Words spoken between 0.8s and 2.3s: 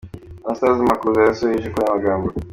Makuza yasozereje kuri Aya magambo.